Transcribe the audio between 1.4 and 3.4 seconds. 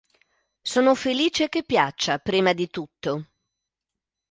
che piaccia, prima di tutto.